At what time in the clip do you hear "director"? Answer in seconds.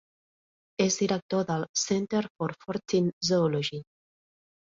1.01-1.43